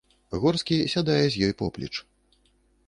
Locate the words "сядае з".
0.93-1.35